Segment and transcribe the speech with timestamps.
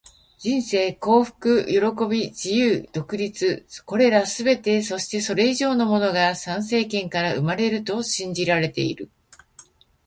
[0.39, 1.73] 人生、幸福、喜
[2.09, 9.11] び、自由、独立――これらすべて、そしてそれ以上のものが参政権から生まれると信じられている。